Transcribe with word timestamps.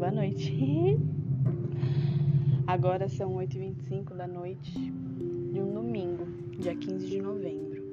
Boa 0.00 0.12
noite. 0.12 0.98
Agora 2.66 3.06
são 3.06 3.34
8h25 3.34 4.16
da 4.16 4.26
noite 4.26 4.72
de 4.72 5.60
um 5.60 5.74
domingo, 5.74 6.24
dia 6.58 6.74
15 6.74 7.06
de 7.06 7.20
novembro. 7.20 7.84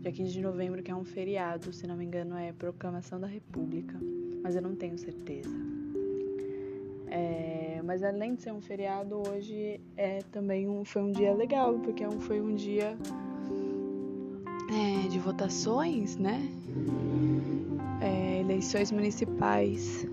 Dia 0.00 0.12
15 0.12 0.30
de 0.30 0.40
novembro, 0.40 0.80
que 0.80 0.92
é 0.92 0.94
um 0.94 1.02
feriado, 1.02 1.72
se 1.72 1.88
não 1.88 1.96
me 1.96 2.04
engano, 2.04 2.36
é 2.36 2.52
Proclamação 2.52 3.18
da 3.18 3.26
República, 3.26 3.98
mas 4.44 4.54
eu 4.54 4.62
não 4.62 4.76
tenho 4.76 4.96
certeza. 4.96 5.50
É, 7.08 7.80
mas 7.84 8.04
além 8.04 8.36
de 8.36 8.42
ser 8.42 8.52
um 8.52 8.60
feriado, 8.60 9.20
hoje 9.28 9.80
é 9.96 10.20
também 10.30 10.68
um, 10.68 10.84
foi 10.84 11.02
um 11.02 11.10
dia 11.10 11.34
legal, 11.34 11.80
porque 11.80 12.04
é 12.04 12.10
foi 12.12 12.40
um 12.40 12.54
dia 12.54 12.96
é, 14.70 15.08
de 15.08 15.18
votações, 15.18 16.16
né? 16.16 16.48
É, 18.00 18.38
eleições 18.38 18.92
municipais 18.92 20.06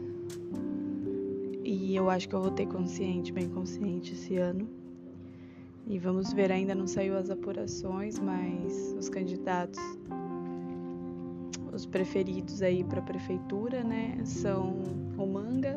eu 1.95 2.09
acho 2.09 2.27
que 2.27 2.35
eu 2.35 2.41
vou 2.41 2.51
ter 2.51 2.67
consciente, 2.67 3.31
bem 3.31 3.49
consciente 3.49 4.13
esse 4.13 4.37
ano. 4.37 4.67
E 5.87 5.99
vamos 5.99 6.33
ver, 6.33 6.51
ainda 6.51 6.73
não 6.73 6.87
saiu 6.87 7.15
as 7.15 7.29
apurações, 7.29 8.17
mas 8.19 8.95
os 8.97 9.07
candidatos, 9.07 9.79
os 11.71 11.85
preferidos 11.85 12.61
aí 12.61 12.83
para 12.83 12.99
a 12.99 13.03
prefeitura, 13.03 13.83
né, 13.83 14.17
são 14.23 14.81
o 15.17 15.25
Manga, 15.27 15.75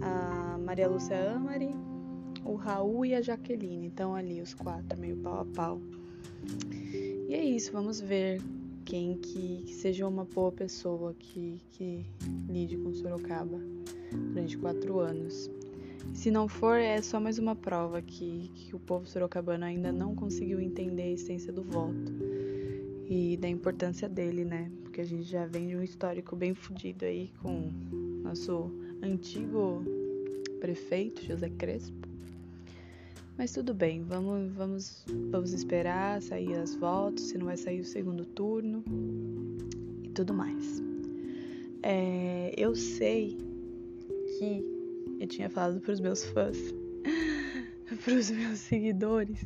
a 0.00 0.58
Maria 0.58 0.88
Lúcia 0.88 1.32
Amari, 1.32 1.74
o 2.44 2.54
Raul 2.54 3.04
e 3.04 3.14
a 3.14 3.20
Jaqueline. 3.20 3.86
Então 3.86 4.14
ali 4.14 4.40
os 4.40 4.54
quatro, 4.54 4.98
meio 4.98 5.16
pau 5.16 5.40
a 5.40 5.44
pau. 5.44 5.80
E 7.28 7.34
é 7.34 7.42
isso, 7.42 7.72
vamos 7.72 8.00
ver 8.00 8.40
quem 8.84 9.16
que, 9.16 9.62
que 9.66 9.74
seja 9.74 10.06
uma 10.06 10.24
boa 10.24 10.52
pessoa 10.52 11.14
que, 11.18 11.58
que 11.70 12.04
lide 12.48 12.76
com 12.76 12.92
Sorocaba 12.92 13.58
durante 14.12 14.56
quatro 14.58 15.00
anos. 15.00 15.50
Se 16.12 16.30
não 16.30 16.46
for, 16.46 16.76
é 16.76 17.00
só 17.00 17.18
mais 17.18 17.38
uma 17.38 17.56
prova 17.56 18.02
que, 18.02 18.50
que 18.54 18.76
o 18.76 18.78
povo 18.78 19.06
sorocabano 19.06 19.64
ainda 19.64 19.90
não 19.90 20.14
conseguiu 20.14 20.60
entender 20.60 21.02
a 21.02 21.10
essência 21.12 21.52
do 21.52 21.62
voto 21.62 22.12
e 23.08 23.36
da 23.36 23.48
importância 23.48 24.08
dele, 24.08 24.44
né? 24.44 24.70
Porque 24.82 25.00
a 25.00 25.04
gente 25.04 25.24
já 25.24 25.46
vem 25.46 25.68
de 25.68 25.76
um 25.76 25.82
histórico 25.82 26.36
bem 26.36 26.54
fodido 26.54 27.04
aí 27.04 27.32
com 27.42 27.70
nosso 28.22 28.70
antigo 29.02 29.82
prefeito, 30.60 31.24
José 31.24 31.48
Crespo. 31.50 32.13
Mas 33.36 33.52
tudo 33.52 33.74
bem, 33.74 34.02
vamos, 34.04 34.52
vamos, 34.52 35.04
vamos 35.30 35.52
esperar 35.52 36.22
sair 36.22 36.54
as 36.54 36.76
votos, 36.76 37.24
se 37.24 37.38
não 37.38 37.46
vai 37.46 37.56
sair 37.56 37.80
o 37.80 37.84
segundo 37.84 38.24
turno 38.24 38.84
e 40.04 40.08
tudo 40.10 40.32
mais. 40.32 40.80
É, 41.82 42.54
eu 42.56 42.76
sei 42.76 43.36
que 44.38 44.64
eu 45.18 45.26
tinha 45.26 45.50
falado 45.50 45.80
para 45.80 45.92
os 45.92 45.98
meus 45.98 46.24
fãs, 46.26 46.56
para 48.04 48.14
os 48.14 48.30
meus 48.30 48.60
seguidores, 48.60 49.44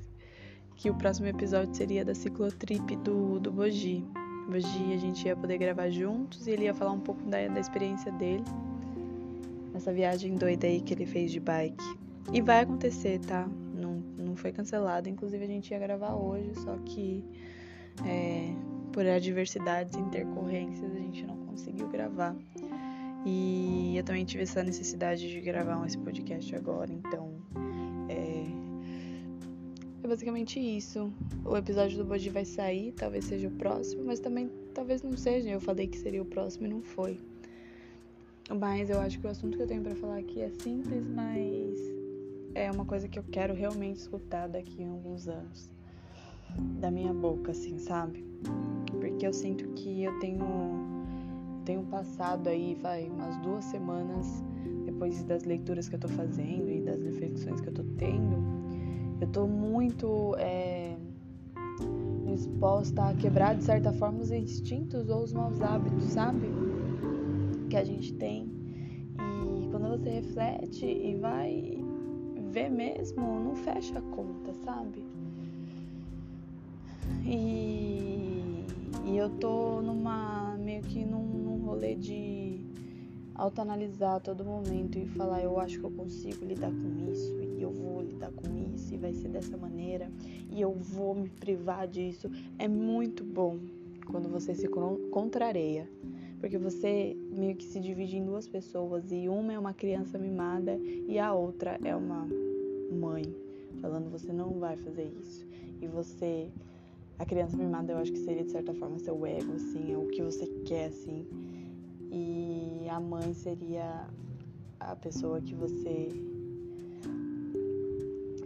que 0.76 0.90
o 0.90 0.94
próximo 0.94 1.28
episódio 1.28 1.74
seria 1.74 2.04
da 2.04 2.14
ciclotrip 2.14 2.94
do, 2.96 3.40
do 3.40 3.50
Boji. 3.50 4.04
Boji 4.50 4.92
a 4.92 4.98
gente 4.98 5.26
ia 5.26 5.34
poder 5.34 5.56
gravar 5.56 5.88
juntos 5.88 6.46
e 6.46 6.50
ele 6.50 6.64
ia 6.64 6.74
falar 6.74 6.92
um 6.92 7.00
pouco 7.00 7.22
da, 7.22 7.48
da 7.48 7.58
experiência 7.58 8.12
dele 8.12 8.44
nessa 9.72 9.92
viagem 9.92 10.34
doida 10.34 10.66
aí 10.66 10.82
que 10.82 10.92
ele 10.92 11.06
fez 11.06 11.32
de 11.32 11.40
bike. 11.40 11.82
E 12.34 12.42
vai 12.42 12.60
acontecer, 12.60 13.18
tá? 13.20 13.48
Foi 14.38 14.52
cancelado. 14.52 15.08
Inclusive 15.08 15.44
a 15.44 15.46
gente 15.46 15.70
ia 15.70 15.78
gravar 15.78 16.14
hoje, 16.14 16.54
só 16.56 16.76
que 16.84 17.24
é, 18.06 18.54
por 18.92 19.06
adversidades 19.06 19.94
e 19.94 20.00
intercorrências 20.00 20.90
a 20.94 20.98
gente 20.98 21.26
não 21.26 21.36
conseguiu 21.46 21.88
gravar. 21.88 22.34
E 23.26 23.94
eu 23.96 24.04
também 24.04 24.24
tive 24.24 24.44
essa 24.44 24.62
necessidade 24.62 25.28
de 25.28 25.40
gravar 25.40 25.84
esse 25.86 25.98
podcast 25.98 26.54
agora, 26.54 26.92
então 26.92 27.34
é, 28.08 28.44
é 30.02 30.08
basicamente 30.08 30.58
isso. 30.58 31.12
O 31.44 31.56
episódio 31.56 31.98
do 31.98 32.04
Bodi 32.04 32.30
vai 32.30 32.44
sair, 32.44 32.92
talvez 32.92 33.24
seja 33.24 33.48
o 33.48 33.50
próximo, 33.50 34.04
mas 34.04 34.20
também 34.20 34.50
talvez 34.72 35.02
não 35.02 35.16
seja. 35.16 35.50
Eu 35.50 35.60
falei 35.60 35.88
que 35.88 35.98
seria 35.98 36.22
o 36.22 36.26
próximo 36.26 36.66
e 36.66 36.70
não 36.70 36.82
foi. 36.82 37.18
Mas 38.48 38.88
eu 38.88 39.00
acho 39.00 39.18
que 39.18 39.26
o 39.26 39.30
assunto 39.30 39.56
que 39.56 39.62
eu 39.62 39.66
tenho 39.66 39.82
para 39.82 39.94
falar 39.96 40.18
aqui 40.18 40.40
é 40.40 40.48
simples, 40.48 41.04
mas 41.06 41.97
é 42.58 42.70
uma 42.70 42.84
coisa 42.84 43.08
que 43.08 43.18
eu 43.18 43.22
quero 43.22 43.54
realmente 43.54 43.96
escutar 43.96 44.48
daqui 44.48 44.82
a 44.82 44.90
alguns 44.90 45.28
anos. 45.28 45.70
Da 46.80 46.90
minha 46.90 47.14
boca, 47.14 47.52
assim, 47.52 47.78
sabe? 47.78 48.24
Porque 49.00 49.26
eu 49.26 49.32
sinto 49.32 49.68
que 49.74 50.02
eu 50.02 50.18
tenho 50.18 50.88
tenho 51.64 51.82
passado 51.82 52.48
aí, 52.48 52.74
vai, 52.80 53.10
umas 53.10 53.36
duas 53.38 53.62
semanas 53.66 54.42
depois 54.86 55.22
das 55.24 55.44
leituras 55.44 55.86
que 55.86 55.96
eu 55.96 56.00
tô 56.00 56.08
fazendo 56.08 56.70
e 56.70 56.80
das 56.80 57.02
reflexões 57.02 57.60
que 57.60 57.68
eu 57.68 57.74
tô 57.74 57.84
tendo, 57.98 58.42
eu 59.20 59.28
tô 59.28 59.46
muito 59.46 60.34
é, 60.38 60.96
exposta 62.32 63.10
a 63.10 63.14
quebrar 63.14 63.54
de 63.54 63.64
certa 63.64 63.92
forma 63.92 64.20
os 64.20 64.30
instintos 64.30 65.10
ou 65.10 65.22
os 65.22 65.32
maus 65.34 65.60
hábitos, 65.60 66.04
sabe? 66.04 66.48
Que 67.68 67.76
a 67.76 67.84
gente 67.84 68.14
tem. 68.14 68.50
E 69.18 69.68
quando 69.70 69.90
você 69.90 70.08
reflete 70.08 70.86
e 70.86 71.16
vai 71.16 71.87
ver 72.48 72.70
mesmo, 72.70 73.20
não 73.20 73.54
fecha 73.54 73.98
a 73.98 74.02
conta, 74.02 74.52
sabe? 74.64 75.04
E, 77.24 78.64
e 79.04 79.16
eu 79.16 79.28
tô 79.38 79.82
numa 79.82 80.56
meio 80.58 80.82
que 80.82 81.04
num 81.04 81.64
rolê 81.64 81.94
de 81.94 82.60
autoanalisar 83.34 84.16
a 84.16 84.20
todo 84.20 84.44
momento 84.44 84.98
e 84.98 85.06
falar 85.06 85.42
eu 85.42 85.60
acho 85.60 85.78
que 85.78 85.84
eu 85.84 85.90
consigo 85.90 86.44
lidar 86.44 86.70
com 86.70 87.12
isso 87.12 87.38
e 87.56 87.62
eu 87.62 87.70
vou 87.70 88.02
lidar 88.02 88.32
com 88.32 88.48
isso 88.74 88.92
e 88.92 88.96
vai 88.96 89.12
ser 89.12 89.28
dessa 89.28 89.56
maneira 89.56 90.10
e 90.50 90.60
eu 90.60 90.72
vou 90.72 91.14
me 91.14 91.28
privar 91.28 91.86
disso 91.86 92.28
é 92.58 92.66
muito 92.66 93.22
bom 93.22 93.58
quando 94.06 94.28
você 94.28 94.54
se 94.54 94.66
contrareia 95.10 95.88
porque 96.40 96.58
você 96.58 97.16
meio 97.30 97.56
que 97.56 97.64
se 97.64 97.80
divide 97.80 98.16
em 98.16 98.24
duas 98.24 98.46
pessoas 98.46 99.10
e 99.10 99.28
uma 99.28 99.52
é 99.52 99.58
uma 99.58 99.74
criança 99.74 100.18
mimada 100.18 100.78
e 101.08 101.18
a 101.18 101.32
outra 101.34 101.78
é 101.84 101.94
uma 101.94 102.26
mãe 102.90 103.22
falando 103.80 104.10
você 104.10 104.32
não 104.32 104.58
vai 104.58 104.76
fazer 104.76 105.10
isso. 105.20 105.46
E 105.80 105.86
você 105.86 106.48
a 107.18 107.24
criança 107.24 107.56
mimada 107.56 107.92
eu 107.92 107.98
acho 107.98 108.12
que 108.12 108.18
seria 108.18 108.44
de 108.44 108.52
certa 108.52 108.72
forma 108.74 108.98
seu 108.98 109.26
ego 109.26 109.52
assim 109.54 109.92
é 109.92 109.96
o 109.96 110.06
que 110.08 110.22
você 110.22 110.46
quer 110.64 110.86
assim. 110.86 111.26
E 112.10 112.88
a 112.88 113.00
mãe 113.00 113.34
seria 113.34 114.06
a 114.80 114.96
pessoa 114.96 115.40
que 115.40 115.54
você 115.54 116.08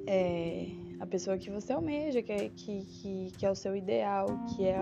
é 0.07 0.82
a 1.03 1.07
pessoa 1.07 1.37
que 1.37 1.51
você 1.51 1.73
almeja, 1.73 2.23
que 2.23 2.31
é, 2.31 2.49
que, 2.49 2.85
que, 2.85 3.33
que 3.37 3.45
é 3.45 3.51
o 3.51 3.57
seu 3.57 3.75
ideal, 3.75 4.27
que 4.55 4.65
é, 4.65 4.79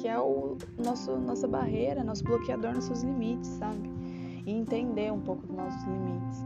que 0.00 0.08
é 0.08 0.18
o 0.18 0.56
nosso, 0.82 1.14
nossa 1.18 1.46
barreira, 1.46 2.02
nosso 2.02 2.24
bloqueador, 2.24 2.72
nossos 2.72 3.02
limites, 3.02 3.50
sabe? 3.50 3.90
E 4.46 4.50
entender 4.50 5.12
um 5.12 5.20
pouco 5.20 5.46
dos 5.46 5.54
nossos 5.54 5.84
limites. 5.84 6.38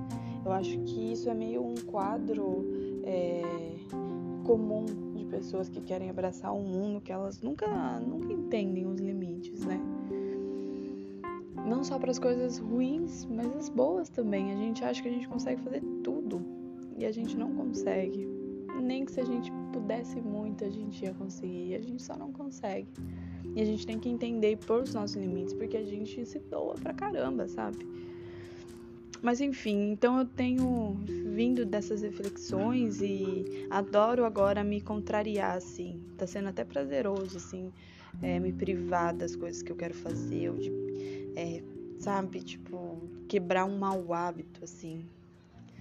Eu 0.44 0.50
acho 0.50 0.77
que 0.81 1.12
isso 1.12 1.31
é 1.31 1.34
meio 1.34 1.65
um 1.65 1.77
quadro 1.87 2.66
é, 3.05 3.43
comum 4.44 4.87
de 5.15 5.25
pessoas 5.27 5.69
que 5.69 5.81
querem 5.81 6.10
abraçar 6.10 6.53
um 6.53 6.65
mundo 6.65 7.00
que 7.00 7.12
elas 7.12 7.41
nunca, 7.41 8.00
nunca 8.00 8.33
entendem 8.33 8.89
os 8.89 8.99
limites, 8.99 9.65
né? 9.65 9.81
não 11.65 11.84
só 11.84 11.97
para 11.97 12.10
as 12.10 12.19
coisas 12.19 12.59
ruins, 12.59 13.25
mas 13.27 13.54
as 13.54 13.69
boas 13.69 14.09
também. 14.09 14.53
A 14.53 14.56
gente 14.56 14.84
acha 14.84 15.00
que 15.00 15.09
a 15.09 15.12
gente 15.12 15.28
consegue 15.28 15.62
fazer 15.62 15.81
tudo 16.03 16.44
e 16.99 17.06
a 17.06 17.12
gente 17.12 17.37
não 17.37 17.54
consegue. 17.54 18.31
Nem 18.82 19.04
que 19.04 19.12
se 19.12 19.20
a 19.20 19.25
gente 19.25 19.50
pudesse 19.72 20.21
muito, 20.21 20.65
a 20.65 20.68
gente 20.68 21.04
ia 21.04 21.15
conseguir. 21.15 21.74
A 21.74 21.80
gente 21.80 22.03
só 22.03 22.16
não 22.16 22.33
consegue. 22.33 22.89
E 23.54 23.60
a 23.60 23.65
gente 23.65 23.86
tem 23.86 23.98
que 23.98 24.09
entender 24.09 24.56
pôr 24.59 24.83
os 24.83 24.95
nossos 24.95 25.16
limites, 25.16 25.54
porque 25.54 25.77
a 25.77 25.84
gente 25.84 26.24
se 26.27 26.39
doa 26.39 26.74
pra 26.74 26.92
caramba, 26.92 27.47
sabe? 27.48 27.86
Mas 29.22 29.41
enfim, 29.41 29.92
então 29.92 30.18
eu 30.18 30.27
tenho 30.27 30.97
vindo 31.06 31.65
dessas 31.65 32.03
reflexões 32.03 33.01
e 33.01 33.66
adoro 33.71 34.24
agora 34.24 34.65
me 34.65 34.80
contrariar, 34.80 35.56
assim. 35.56 36.01
Tá 36.18 36.27
sendo 36.27 36.48
até 36.48 36.65
prazeroso, 36.65 37.36
assim, 37.36 37.72
é, 38.21 38.41
me 38.41 38.53
privar 38.53 39.15
das 39.15 39.36
coisas 39.36 39.62
que 39.62 39.71
eu 39.71 39.77
quero 39.77 39.95
fazer, 39.95 40.51
ou 40.51 40.56
de 40.56 40.72
é, 41.36 41.62
sabe, 41.98 42.42
tipo, 42.42 43.01
quebrar 43.28 43.65
um 43.65 43.78
mau 43.78 44.12
hábito, 44.12 44.65
assim. 44.65 45.04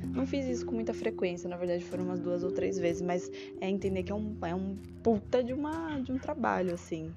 Não 0.03 0.25
fiz 0.25 0.45
isso 0.47 0.65
com 0.65 0.73
muita 0.75 0.93
frequência, 0.93 1.49
na 1.49 1.57
verdade 1.57 1.83
foram 1.85 2.05
umas 2.05 2.19
duas 2.19 2.43
ou 2.43 2.51
três 2.51 2.77
vezes, 2.77 3.01
mas 3.01 3.31
é 3.59 3.69
entender 3.69 4.03
que 4.03 4.11
é 4.11 4.15
um, 4.15 4.35
é 4.41 4.55
um 4.55 4.75
puta 5.03 5.43
de, 5.43 5.53
uma, 5.53 5.99
de 5.99 6.11
um 6.11 6.17
trabalho, 6.17 6.73
assim. 6.73 7.13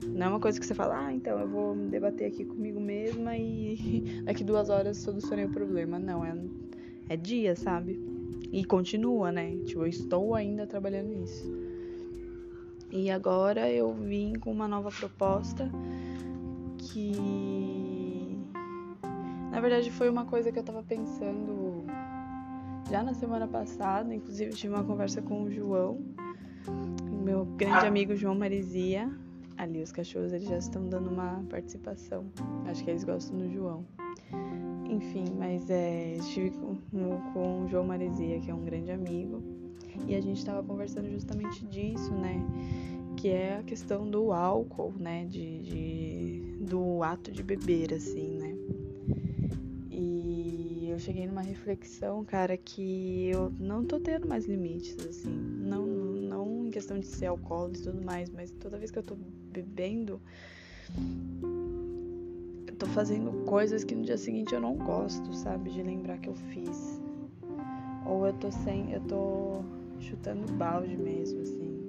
Não 0.00 0.26
é 0.26 0.28
uma 0.30 0.40
coisa 0.40 0.60
que 0.60 0.64
você 0.64 0.74
fala, 0.74 1.06
ah, 1.06 1.12
então 1.12 1.38
eu 1.40 1.48
vou 1.48 1.74
debater 1.74 2.28
aqui 2.28 2.44
comigo 2.44 2.80
mesma 2.80 3.36
e 3.36 4.22
daqui 4.24 4.44
duas 4.44 4.70
horas 4.70 4.98
solucionei 4.98 5.44
o 5.44 5.50
problema. 5.50 5.98
Não, 5.98 6.24
é, 6.24 6.34
é 7.08 7.16
dia, 7.16 7.56
sabe? 7.56 7.98
E 8.52 8.64
continua, 8.64 9.32
né? 9.32 9.56
Tipo, 9.66 9.82
eu 9.82 9.86
estou 9.88 10.34
ainda 10.34 10.66
trabalhando 10.66 11.08
nisso. 11.08 11.52
E 12.90 13.10
agora 13.10 13.70
eu 13.70 13.92
vim 13.92 14.34
com 14.34 14.50
uma 14.50 14.66
nova 14.66 14.90
proposta 14.90 15.70
que 16.78 18.38
Na 19.50 19.60
verdade, 19.60 19.90
foi 19.90 20.08
uma 20.08 20.24
coisa 20.24 20.52
que 20.52 20.58
eu 20.58 20.62
tava 20.62 20.82
pensando 20.82 21.84
já 22.88 23.02
na 23.02 23.14
semana 23.14 23.46
passada. 23.46 24.14
Inclusive, 24.14 24.52
tive 24.52 24.74
uma 24.74 24.84
conversa 24.84 25.20
com 25.20 25.42
o 25.42 25.50
João, 25.50 26.00
meu 27.22 27.44
grande 27.44 27.86
amigo 27.86 28.16
João 28.16 28.34
Marizia. 28.34 29.10
Ali, 29.56 29.82
os 29.82 29.90
cachorros 29.90 30.32
eles 30.32 30.48
já 30.48 30.58
estão 30.58 30.88
dando 30.88 31.10
uma 31.10 31.44
participação. 31.50 32.26
Acho 32.66 32.84
que 32.84 32.90
eles 32.90 33.04
gostam 33.04 33.38
do 33.38 33.50
João. 33.50 33.84
Enfim, 34.88 35.24
mas 35.36 35.68
é, 35.68 36.14
estive 36.16 36.50
com, 36.50 36.76
com 37.32 37.64
o 37.64 37.68
João 37.68 37.84
Marizia, 37.84 38.40
que 38.40 38.50
é 38.50 38.54
um 38.54 38.64
grande 38.64 38.90
amigo, 38.90 39.42
e 40.06 40.14
a 40.14 40.20
gente 40.20 40.38
estava 40.38 40.62
conversando 40.62 41.10
justamente 41.10 41.66
disso, 41.66 42.14
né? 42.14 42.40
Que 43.16 43.28
é 43.28 43.58
a 43.58 43.62
questão 43.64 44.08
do 44.08 44.32
álcool, 44.32 44.94
né? 44.96 45.26
De, 45.26 45.60
de, 45.60 46.56
do 46.60 47.02
ato 47.02 47.30
de 47.30 47.42
beber, 47.42 47.92
assim, 47.92 48.37
eu 50.98 51.00
cheguei 51.00 51.28
numa 51.28 51.42
reflexão, 51.42 52.24
cara, 52.24 52.56
que 52.56 53.28
eu 53.28 53.52
não 53.60 53.84
tô 53.84 54.00
tendo 54.00 54.26
mais 54.26 54.46
limites, 54.46 54.96
assim. 55.06 55.30
Não, 55.30 55.86
não 55.86 56.66
em 56.66 56.70
questão 56.70 56.98
de 56.98 57.06
ser 57.06 57.26
alcoólatra 57.26 57.78
e 57.78 57.84
tudo 57.84 58.04
mais, 58.04 58.28
mas 58.30 58.50
toda 58.50 58.76
vez 58.76 58.90
que 58.90 58.98
eu 58.98 59.02
tô 59.04 59.16
bebendo, 59.52 60.20
eu 62.66 62.74
tô 62.74 62.86
fazendo 62.86 63.44
coisas 63.44 63.84
que 63.84 63.94
no 63.94 64.02
dia 64.02 64.18
seguinte 64.18 64.52
eu 64.52 64.60
não 64.60 64.74
gosto, 64.74 65.32
sabe? 65.34 65.70
De 65.70 65.80
lembrar 65.84 66.18
que 66.18 66.28
eu 66.28 66.34
fiz. 66.34 67.00
Ou 68.04 68.26
eu 68.26 68.32
tô 68.32 68.50
sem. 68.50 68.92
Eu 68.92 69.00
tô 69.02 69.62
chutando 70.00 70.52
balde 70.54 70.96
mesmo, 70.96 71.42
assim. 71.42 71.88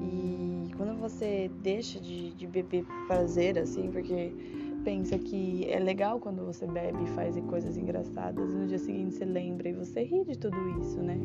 E 0.00 0.74
quando 0.76 0.98
você 0.98 1.50
deixa 1.62 2.00
de, 2.00 2.32
de 2.32 2.46
beber 2.46 2.86
prazer, 3.06 3.58
assim, 3.58 3.90
porque 3.90 4.32
pensa 4.84 5.18
que 5.18 5.64
é 5.68 5.78
legal 5.78 6.20
quando 6.20 6.44
você 6.44 6.66
bebe 6.66 7.02
e 7.04 7.06
faz 7.14 7.36
coisas 7.46 7.76
engraçadas 7.76 8.50
e 8.50 8.54
no 8.54 8.66
dia 8.66 8.78
seguinte 8.78 9.14
você 9.14 9.24
lembra 9.24 9.68
e 9.68 9.72
você 9.72 10.02
ri 10.02 10.24
de 10.24 10.36
tudo 10.36 10.56
isso, 10.80 10.98
né? 11.00 11.18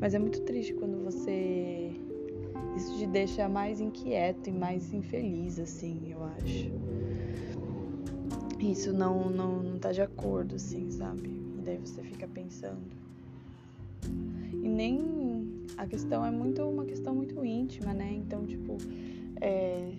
Mas 0.00 0.14
é 0.14 0.18
muito 0.18 0.40
triste 0.42 0.74
quando 0.74 1.02
você. 1.04 1.92
Isso 2.76 2.98
te 2.98 3.06
deixa 3.06 3.48
mais 3.48 3.80
inquieto 3.80 4.48
e 4.48 4.52
mais 4.52 4.92
infeliz, 4.92 5.58
assim, 5.58 6.12
eu 6.12 6.22
acho. 6.24 6.70
Isso 8.60 8.92
não, 8.92 9.30
não, 9.30 9.62
não 9.62 9.78
tá 9.78 9.92
de 9.92 10.02
acordo, 10.02 10.56
assim, 10.56 10.90
sabe? 10.90 11.28
E 11.28 11.62
daí 11.64 11.78
você 11.78 12.02
fica 12.02 12.28
pensando. 12.28 12.90
E 14.52 14.68
nem. 14.68 15.66
A 15.76 15.86
questão 15.86 16.24
é 16.24 16.30
muito 16.30 16.62
uma 16.62 16.84
questão 16.84 17.14
muito 17.14 17.44
íntima, 17.44 17.94
né? 17.94 18.12
Então, 18.12 18.44
tipo. 18.44 18.76
É, 19.40 19.92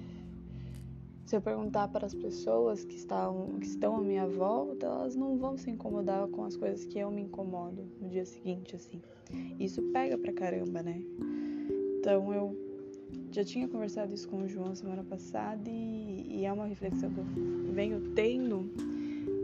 se 1.28 1.36
eu 1.36 1.42
perguntar 1.42 1.90
para 1.90 2.06
as 2.06 2.14
pessoas 2.14 2.86
que 2.86 2.96
estão, 2.96 3.58
que 3.60 3.68
estão 3.68 3.98
à 3.98 4.02
minha 4.02 4.26
volta, 4.26 4.86
elas 4.86 5.14
não 5.14 5.38
vão 5.38 5.58
se 5.58 5.70
incomodar 5.70 6.26
com 6.30 6.46
as 6.46 6.56
coisas 6.56 6.86
que 6.86 6.98
eu 6.98 7.12
me 7.12 7.22
incomodo 7.22 7.86
no 8.00 8.08
dia 8.08 8.26
seguinte, 8.26 8.78
assim. 8.78 9.02
Isso 9.60 9.82
pega 9.92 10.18
pra 10.18 10.32
caramba, 10.32 10.82
né? 10.82 11.02
Então 12.00 12.34
eu 12.34 12.56
já 13.30 13.44
tinha 13.44 13.68
conversado 13.68 14.14
isso 14.14 14.26
com 14.30 14.44
o 14.44 14.48
João 14.48 14.74
semana 14.74 15.04
passada 15.04 15.70
e, 15.70 16.28
e 16.30 16.46
é 16.46 16.54
uma 16.54 16.66
reflexão 16.66 17.12
que 17.12 17.20
eu 17.20 17.74
venho 17.74 18.00
tendo. 18.16 18.72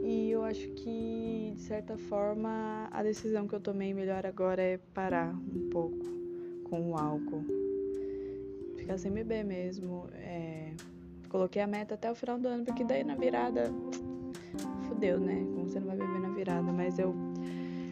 E 0.06 0.32
eu 0.32 0.42
acho 0.46 0.66
que, 0.70 1.52
de 1.54 1.62
certa 1.62 1.98
forma, 1.98 2.88
a 2.92 3.04
decisão 3.04 3.46
que 3.46 3.56
eu 3.56 3.60
tomei 3.60 3.94
melhor 3.94 4.26
agora 4.26 4.62
é 4.62 4.78
parar 4.94 5.36
um 5.54 5.70
pouco 5.70 6.06
com 6.64 6.92
o 6.92 6.98
álcool. 6.98 7.44
Ficar 8.78 8.98
sem 8.98 9.12
beber 9.12 9.44
mesmo. 9.44 10.08
É 10.14 10.53
Coloquei 11.34 11.64
a 11.64 11.68
meta 11.68 11.96
até 11.96 12.12
o 12.12 12.14
final 12.14 12.38
do 12.38 12.48
ano, 12.48 12.64
porque 12.64 12.84
daí 12.84 13.04
na 13.04 13.16
virada. 13.16 13.74
Fudeu, 14.88 15.20
né? 15.20 15.44
Como 15.56 15.68
você 15.68 15.80
não 15.80 15.88
vai 15.88 15.98
beber 15.98 16.22
na 16.22 16.30
virada. 16.30 16.72
Mas 16.72 17.00
eu. 17.00 17.16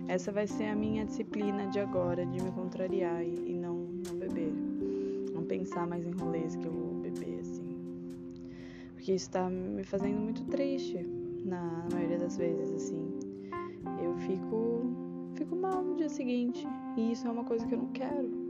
Essa 0.07 0.31
vai 0.31 0.45
ser 0.45 0.65
a 0.65 0.75
minha 0.75 1.03
disciplina 1.05 1.65
de 1.65 1.79
agora, 1.79 2.23
de 2.23 2.39
me 2.39 2.51
contrariar 2.51 3.23
e, 3.23 3.53
e 3.53 3.57
não, 3.57 3.89
não 4.05 4.15
beber. 4.15 4.53
Não 5.33 5.43
pensar 5.43 5.87
mais 5.87 6.05
em 6.05 6.11
rolês 6.11 6.55
que 6.55 6.67
eu 6.67 6.71
vou 6.71 6.93
beber, 7.01 7.39
assim. 7.39 7.75
Porque 8.93 9.15
isso 9.15 9.31
tá 9.31 9.49
me 9.49 9.83
fazendo 9.83 10.19
muito 10.19 10.45
triste, 10.45 11.03
na 11.43 11.87
maioria 11.91 12.19
das 12.19 12.37
vezes, 12.37 12.71
assim. 12.75 13.09
Eu 14.03 14.15
fico. 14.17 14.83
Fico 15.33 15.55
mal 15.55 15.81
no 15.81 15.95
dia 15.95 16.09
seguinte. 16.09 16.63
E 16.95 17.13
isso 17.13 17.27
é 17.27 17.31
uma 17.31 17.43
coisa 17.43 17.65
que 17.65 17.73
eu 17.73 17.79
não 17.79 17.87
quero. 17.87 18.40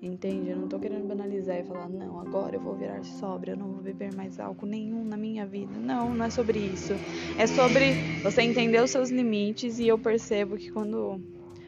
Entende? 0.00 0.50
Eu 0.50 0.56
não 0.56 0.68
tô 0.68 0.78
querendo 0.78 1.08
banalizar 1.08 1.58
e 1.58 1.64
falar, 1.64 1.88
não, 1.88 2.20
agora 2.20 2.54
eu 2.54 2.60
vou 2.60 2.76
virar 2.76 3.02
sóbria, 3.02 3.52
eu 3.52 3.56
não 3.56 3.72
vou 3.72 3.82
beber 3.82 4.14
mais 4.14 4.38
álcool 4.38 4.66
nenhum 4.66 5.04
na 5.04 5.16
minha 5.16 5.44
vida. 5.44 5.72
Não, 5.76 6.14
não 6.14 6.24
é 6.24 6.30
sobre 6.30 6.60
isso. 6.60 6.92
É 7.36 7.46
sobre 7.48 7.94
você 8.22 8.42
entender 8.42 8.80
os 8.80 8.92
seus 8.92 9.10
limites 9.10 9.78
e 9.80 9.88
eu 9.88 9.98
percebo 9.98 10.56
que 10.56 10.70
quando. 10.70 11.20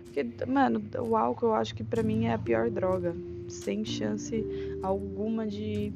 Porque, 0.04 0.24
mano, 0.46 0.80
o 1.00 1.16
álcool 1.16 1.46
eu 1.46 1.54
acho 1.54 1.74
que 1.74 1.82
pra 1.82 2.04
mim 2.04 2.26
é 2.26 2.34
a 2.34 2.38
pior 2.38 2.70
droga. 2.70 3.16
Sem 3.48 3.84
chance 3.84 4.44
alguma 4.82 5.46
de. 5.46 5.92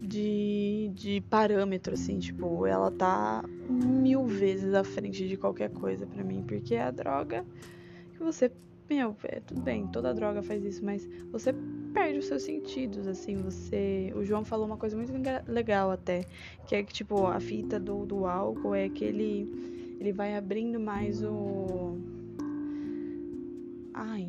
De, 0.00 0.90
de 0.94 1.22
parâmetro, 1.30 1.94
assim, 1.94 2.18
tipo, 2.18 2.66
ela 2.66 2.90
tá 2.90 3.42
mil 3.70 4.26
vezes 4.26 4.74
à 4.74 4.84
frente 4.84 5.26
de 5.26 5.34
qualquer 5.36 5.70
coisa 5.70 6.06
para 6.06 6.22
mim, 6.22 6.44
porque 6.46 6.74
é 6.74 6.82
a 6.82 6.90
droga 6.90 7.42
que 8.12 8.22
você 8.22 8.52
meu, 8.88 9.16
é, 9.24 9.40
tudo 9.40 9.60
bem, 9.60 9.86
toda 9.88 10.14
droga 10.14 10.42
faz 10.42 10.64
isso, 10.64 10.84
mas 10.84 11.08
você 11.30 11.52
perde 11.92 12.18
os 12.18 12.26
seus 12.26 12.42
sentidos, 12.42 13.06
assim, 13.06 13.36
você... 13.36 14.12
O 14.14 14.24
João 14.24 14.44
falou 14.44 14.66
uma 14.66 14.76
coisa 14.76 14.96
muito 14.96 15.12
legal 15.46 15.90
até, 15.90 16.24
que 16.66 16.74
é 16.74 16.82
que, 16.82 16.92
tipo, 16.92 17.26
a 17.26 17.40
fita 17.40 17.78
do, 17.80 18.04
do 18.04 18.26
álcool 18.26 18.74
é 18.74 18.88
que 18.88 19.04
ele, 19.04 19.96
ele 20.00 20.12
vai 20.12 20.36
abrindo 20.36 20.78
mais 20.78 21.22
o... 21.22 21.96
Ai, 23.94 24.28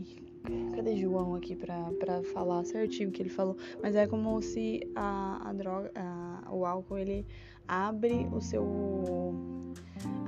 cadê 0.76 0.96
João 0.96 1.36
aqui 1.36 1.56
pra 1.56 2.22
falar 2.34 2.64
certinho 2.66 3.10
o 3.10 3.12
que 3.12 3.22
ele 3.22 3.30
falou? 3.30 3.56
Mas 3.82 3.96
é 3.96 4.06
como 4.06 4.42
se 4.42 4.82
a, 4.96 5.50
a 5.50 5.54
droga, 5.54 5.92
a, 5.96 6.54
o 6.54 6.66
álcool, 6.66 6.98
ele 6.98 7.26
abre 7.68 8.28
o 8.32 8.42
seu 8.42 8.64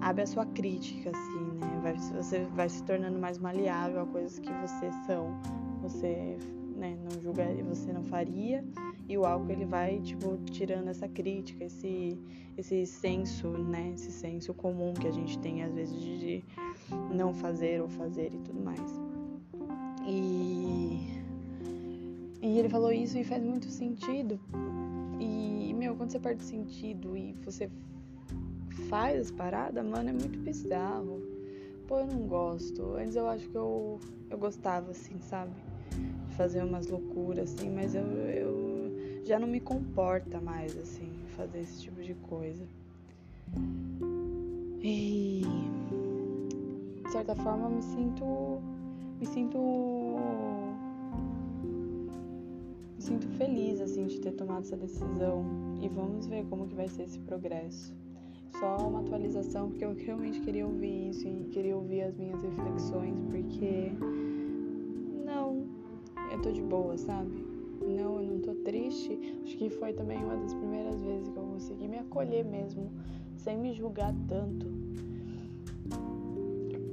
abre 0.01 0.23
a 0.23 0.27
sua 0.27 0.45
crítica, 0.45 1.09
assim, 1.09 1.57
né? 1.59 1.79
Vai, 1.81 1.94
você 1.95 2.45
vai 2.55 2.69
se 2.69 2.83
tornando 2.83 3.19
mais 3.19 3.38
maleável 3.38 4.01
a 4.01 4.05
coisas 4.05 4.39
que 4.39 4.51
você 4.53 4.91
são, 5.05 5.39
você 5.81 6.38
né, 6.75 6.97
não 7.04 7.21
julgaria, 7.21 7.63
você 7.63 7.92
não 7.92 8.04
faria, 8.04 8.63
e 9.07 9.18
o 9.18 9.25
álcool 9.25 9.51
ele 9.51 9.66
vai 9.66 9.99
tipo 10.01 10.37
tirando 10.45 10.87
essa 10.87 11.07
crítica, 11.07 11.66
esse 11.66 12.18
esse 12.57 12.87
senso, 12.87 13.49
né, 13.49 13.92
esse 13.94 14.11
senso 14.11 14.51
comum 14.51 14.92
que 14.94 15.07
a 15.07 15.11
gente 15.11 15.37
tem 15.37 15.63
às 15.63 15.75
vezes 15.75 16.01
de 16.01 16.44
não 17.13 17.31
fazer 17.31 17.81
ou 17.81 17.87
fazer 17.87 18.33
e 18.33 18.39
tudo 18.39 18.59
mais. 18.59 19.06
E 20.07 21.18
e 22.42 22.59
ele 22.59 22.69
falou 22.69 22.92
isso 22.92 23.18
e 23.18 23.23
faz 23.23 23.44
muito 23.44 23.69
sentido. 23.69 24.40
E 25.19 25.73
meu, 25.73 25.95
quando 25.95 26.11
você 26.11 26.19
perde 26.19 26.44
sentido 26.44 27.18
e 27.18 27.33
você 27.44 27.69
faz 28.90 29.19
as 29.19 29.31
paradas, 29.31 29.85
mano, 29.85 30.09
é 30.09 30.14
muito 30.14 30.40
bizarro. 30.40 31.21
Pô, 31.87 31.99
eu 31.99 32.07
não 32.07 32.28
gosto. 32.28 32.95
Antes 32.95 33.16
eu 33.16 33.28
acho 33.28 33.49
que 33.49 33.56
eu, 33.56 33.99
eu 34.30 34.37
gostava, 34.37 34.92
assim, 34.92 35.19
sabe? 35.19 35.54
De 36.28 36.35
fazer 36.35 36.64
umas 36.64 36.87
loucuras, 36.87 37.54
assim, 37.54 37.69
mas 37.69 37.95
eu, 37.95 38.04
eu 38.04 38.92
já 39.26 39.37
não 39.37 39.47
me 39.47 39.59
comporta 39.59 40.40
mais, 40.40 40.78
assim, 40.78 41.11
fazer 41.35 41.59
esse 41.61 41.81
tipo 41.81 42.02
de 42.02 42.14
coisa. 42.14 42.66
E 44.81 45.42
de 47.04 47.11
certa 47.11 47.35
forma 47.35 47.66
eu 47.66 47.71
me 47.71 47.81
sinto. 47.81 48.76
Me 49.19 49.26
sinto. 49.26 49.57
Me 52.95 53.02
sinto 53.02 53.28
feliz, 53.38 53.81
assim, 53.81 54.07
de 54.07 54.19
ter 54.19 54.31
tomado 54.31 54.62
essa 54.62 54.78
decisão. 54.78 55.45
E 55.81 55.88
vamos 55.88 56.28
ver 56.28 56.45
como 56.45 56.68
que 56.68 56.76
vai 56.76 56.88
ser 56.88 57.04
esse 57.04 57.19
progresso 57.19 57.95
só 58.59 58.88
uma 58.88 59.02
atualização, 59.02 59.69
porque 59.69 59.86
eu 59.86 59.94
realmente 59.94 60.42
queria 60.42 60.66
ouvir 60.66 61.09
isso 61.09 61.28
e 61.28 61.45
queria 61.52 61.76
ouvir 61.76 62.02
as 62.02 62.18
minhas 62.18 62.42
reflexões, 62.42 63.19
porque 63.30 63.92
não, 65.26 65.68
eu 66.31 66.42
tô 66.42 66.52
de 66.52 66.62
boa, 66.62 66.97
sabe? 66.97 67.45
Não, 67.81 68.19
eu 68.19 68.28
não 68.28 68.40
tô 68.40 68.56
triste. 68.56 69.18
Acho 69.44 69.57
que 69.57 69.69
foi 69.69 69.94
também 69.94 70.18
uma 70.24 70.36
das 70.36 70.54
primeiras 70.54 71.00
vezes 71.02 71.30
que 71.30 71.38
eu 71.38 71.44
consegui 71.44 71.88
me 71.88 72.00
acolher 72.00 72.44
mesmo, 72.44 72.92
sem 73.38 73.57
me 73.57 73.74
julgar 73.74 74.14
tanto. 74.28 74.66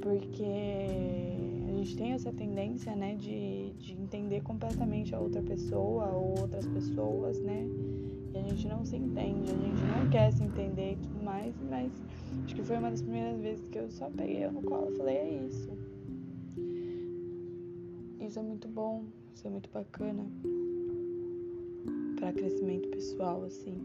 Porque 0.03 1.34
gente 1.85 1.97
tem 1.97 2.13
essa 2.13 2.33
tendência, 2.33 2.97
né, 2.97 3.15
de, 3.15 3.73
de 3.79 3.93
entender 3.93 4.43
completamente 4.43 5.15
a 5.15 5.21
outra 5.21 5.43
pessoa 5.43 6.07
ou 6.13 6.41
outras 6.41 6.67
pessoas, 6.67 7.39
né? 7.41 7.67
E 8.33 8.39
a 8.39 8.43
gente 8.43 8.67
não 8.67 8.85
se 8.85 8.97
entende, 8.97 9.51
a 9.51 9.55
gente 9.55 9.83
não 9.83 10.11
quer 10.11 10.33
se 10.33 10.43
entender 10.43 10.93
e 10.93 10.97
tudo 10.97 11.23
mais, 11.23 11.55
mas 11.69 11.93
acho 12.45 12.55
que 12.55 12.63
foi 12.63 12.79
uma 12.79 12.91
das 12.91 13.03
primeiras 13.03 13.39
vezes 13.41 13.69
que 13.69 13.79
eu 13.79 13.91
só 13.91 14.09
peguei 14.09 14.45
eu 14.45 14.53
no 14.53 14.63
colo 14.63 14.91
e 14.91 14.97
falei, 14.97 15.17
é 15.17 15.47
isso. 15.47 15.71
Isso 18.19 18.39
é 18.39 18.43
muito 18.43 18.67
bom, 18.67 19.05
isso 19.35 19.47
é 19.47 19.51
muito 19.51 19.69
bacana 19.71 20.25
para 22.17 22.33
crescimento 22.33 22.89
pessoal, 22.89 23.45
assim. 23.45 23.79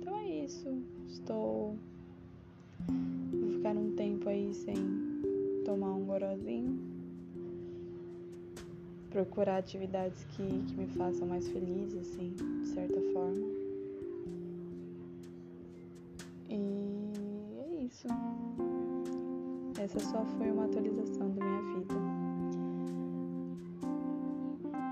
Então 0.00 0.18
é 0.18 0.44
isso. 0.44 0.68
Estou 1.08 1.76
Vou 2.88 3.50
ficar 3.50 3.76
um 3.76 3.92
tempo 3.92 4.28
aí 4.28 4.52
sem 4.52 4.74
tomar 5.64 5.92
um 5.94 6.04
gorozinho. 6.04 6.93
Procurar 9.14 9.58
atividades 9.58 10.24
que, 10.30 10.42
que 10.42 10.74
me 10.76 10.88
façam 10.88 11.24
mais 11.28 11.48
feliz, 11.48 11.94
assim, 11.94 12.34
de 12.34 12.66
certa 12.66 13.00
forma. 13.12 13.46
E 16.50 17.12
é 17.60 17.84
isso. 17.84 18.08
Essa 19.80 20.00
só 20.00 20.24
foi 20.36 20.50
uma 20.50 20.64
atualização 20.64 21.30
da 21.30 21.44
minha 21.44 21.62
vida. 21.78 21.94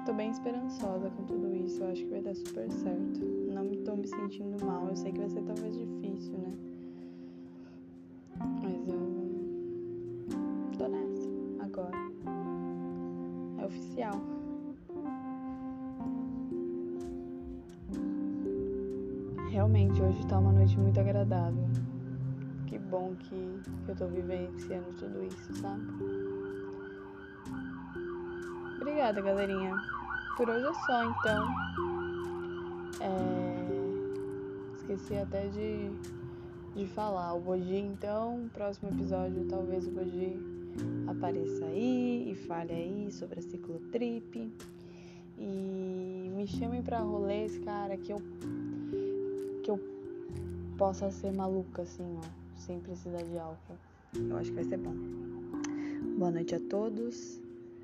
Tô 0.07 0.13
bem 0.13 0.31
esperançosa 0.31 1.11
com 1.11 1.25
tudo 1.25 1.53
isso. 1.57 1.83
Eu 1.83 1.91
acho 1.91 2.05
que 2.05 2.11
vai 2.11 2.21
dar 2.21 2.37
super 2.37 2.71
certo. 2.71 3.25
Não 3.53 3.67
tô 3.83 3.97
me 3.97 4.07
sentindo 4.07 4.65
mal. 4.65 4.87
Eu 4.87 4.95
sei 4.95 5.11
que 5.11 5.19
vai 5.19 5.31
ser 5.31 5.43
talvez 5.43 5.77
difícil, 5.77 6.39
né? 6.39 6.55
Mas 8.39 8.87
eu 8.87 9.12
hoje 20.23 20.29
tá 20.29 20.39
uma 20.39 20.53
noite 20.53 20.79
muito 20.79 21.01
agradável 21.01 21.65
que 22.67 22.79
bom 22.79 23.15
que, 23.19 23.61
que 23.85 23.91
eu 23.91 23.97
tô 23.97 24.07
vivenciando 24.07 24.87
tudo 24.99 25.25
isso, 25.25 25.53
sabe? 25.55 25.83
Obrigada, 28.81 29.21
galerinha. 29.21 29.75
Por 30.37 30.49
hoje 30.49 30.67
é 30.67 30.75
só, 30.75 31.05
então. 31.05 31.49
É... 33.01 34.75
Esqueci 34.77 35.17
até 35.17 35.49
de, 35.49 35.91
de 36.75 36.87
falar. 36.87 37.35
O 37.35 37.41
Boji, 37.41 37.77
então, 37.77 38.49
próximo 38.55 38.91
episódio, 38.91 39.47
talvez 39.49 39.87
o 39.87 39.91
Boji 39.91 40.39
apareça 41.09 41.67
aí 41.67 42.31
e 42.31 42.35
fale 42.47 42.73
aí 42.73 43.13
sobre 43.13 43.41
a 43.41 43.43
ciclotrip. 43.43 44.51
E 45.37 46.33
me 46.35 46.47
chamem 46.47 46.83
pra 46.83 47.01
rolês, 47.01 47.59
cara, 47.59 47.97
que 47.97 48.13
eu 48.13 48.23
que 49.63 49.71
eu 49.71 49.92
possa 50.77 51.11
ser 51.11 51.33
maluca, 51.33 51.83
assim, 51.83 52.19
ó 52.19 52.43
sem 52.67 52.81
precisar 52.81 53.23
de 53.23 53.39
álcool. 53.39 53.79
Eu 54.15 54.37
acho 54.37 54.51
que 54.51 54.57
vai 54.57 54.65
ser 54.65 54.79
bom. 54.79 54.95
Boa 56.19 56.31
noite 56.31 56.55
a 56.55 56.61
todos 56.61 57.41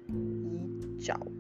e 0.08 0.98
tchau. 0.98 1.37